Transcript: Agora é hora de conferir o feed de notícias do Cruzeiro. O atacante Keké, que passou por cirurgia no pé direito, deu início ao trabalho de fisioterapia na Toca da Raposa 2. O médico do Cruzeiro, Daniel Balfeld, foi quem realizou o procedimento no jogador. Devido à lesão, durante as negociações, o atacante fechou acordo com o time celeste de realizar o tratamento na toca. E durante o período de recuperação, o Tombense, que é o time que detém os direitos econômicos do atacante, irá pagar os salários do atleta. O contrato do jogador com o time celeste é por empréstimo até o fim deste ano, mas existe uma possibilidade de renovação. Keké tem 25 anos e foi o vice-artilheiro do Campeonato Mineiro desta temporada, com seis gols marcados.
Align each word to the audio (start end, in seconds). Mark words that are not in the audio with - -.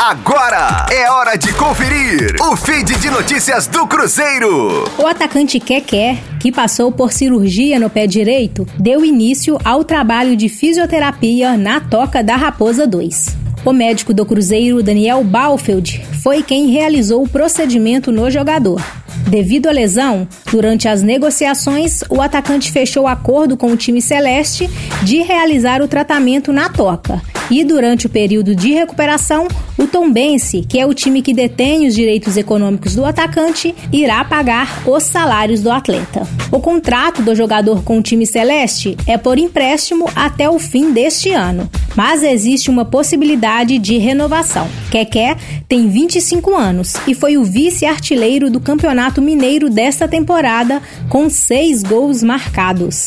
Agora 0.00 0.86
é 0.90 1.08
hora 1.08 1.36
de 1.36 1.52
conferir 1.54 2.34
o 2.40 2.56
feed 2.56 2.96
de 2.98 3.08
notícias 3.10 3.66
do 3.68 3.86
Cruzeiro. 3.86 4.84
O 4.98 5.06
atacante 5.06 5.60
Keké, 5.60 6.18
que 6.40 6.50
passou 6.50 6.90
por 6.90 7.12
cirurgia 7.12 7.78
no 7.78 7.88
pé 7.88 8.06
direito, 8.06 8.66
deu 8.78 9.04
início 9.04 9.56
ao 9.64 9.84
trabalho 9.84 10.36
de 10.36 10.48
fisioterapia 10.48 11.56
na 11.56 11.80
Toca 11.80 12.24
da 12.24 12.34
Raposa 12.34 12.86
2. 12.86 13.36
O 13.64 13.72
médico 13.72 14.12
do 14.12 14.26
Cruzeiro, 14.26 14.82
Daniel 14.82 15.22
Balfeld, 15.22 16.04
foi 16.22 16.42
quem 16.42 16.70
realizou 16.70 17.22
o 17.22 17.28
procedimento 17.28 18.10
no 18.10 18.30
jogador. 18.30 18.82
Devido 19.28 19.68
à 19.68 19.72
lesão, 19.72 20.28
durante 20.50 20.86
as 20.86 21.02
negociações, 21.02 22.02
o 22.10 22.20
atacante 22.20 22.70
fechou 22.70 23.06
acordo 23.06 23.56
com 23.56 23.72
o 23.72 23.76
time 23.76 24.02
celeste 24.02 24.68
de 25.04 25.22
realizar 25.22 25.82
o 25.82 25.88
tratamento 25.88 26.52
na 26.52 26.68
toca. 26.70 27.20
E 27.50 27.62
durante 27.62 28.06
o 28.06 28.10
período 28.10 28.54
de 28.54 28.72
recuperação, 28.72 29.46
o 29.76 29.86
Tombense, 29.86 30.64
que 30.66 30.78
é 30.78 30.86
o 30.86 30.94
time 30.94 31.20
que 31.20 31.34
detém 31.34 31.86
os 31.86 31.94
direitos 31.94 32.38
econômicos 32.38 32.94
do 32.94 33.04
atacante, 33.04 33.74
irá 33.92 34.24
pagar 34.24 34.82
os 34.86 35.02
salários 35.02 35.60
do 35.60 35.70
atleta. 35.70 36.26
O 36.50 36.58
contrato 36.58 37.20
do 37.20 37.34
jogador 37.34 37.82
com 37.82 37.98
o 37.98 38.02
time 38.02 38.26
celeste 38.26 38.96
é 39.06 39.18
por 39.18 39.36
empréstimo 39.36 40.08
até 40.16 40.48
o 40.48 40.58
fim 40.58 40.90
deste 40.92 41.32
ano, 41.32 41.68
mas 41.94 42.22
existe 42.22 42.70
uma 42.70 42.84
possibilidade 42.84 43.78
de 43.78 43.98
renovação. 43.98 44.66
Keké 44.90 45.36
tem 45.68 45.86
25 45.86 46.54
anos 46.54 46.94
e 47.06 47.14
foi 47.14 47.36
o 47.36 47.44
vice-artilheiro 47.44 48.50
do 48.50 48.58
Campeonato 48.58 49.20
Mineiro 49.20 49.68
desta 49.68 50.08
temporada, 50.08 50.80
com 51.10 51.28
seis 51.28 51.82
gols 51.82 52.22
marcados. 52.22 53.06